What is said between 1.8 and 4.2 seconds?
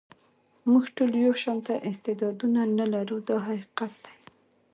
استعدادونه نه لرو دا حقیقت دی.